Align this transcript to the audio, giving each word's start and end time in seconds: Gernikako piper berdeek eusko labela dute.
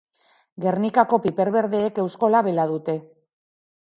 Gernikako 0.63 1.19
piper 1.25 1.51
berdeek 1.57 2.01
eusko 2.05 2.31
labela 2.37 2.65
dute. 2.75 2.99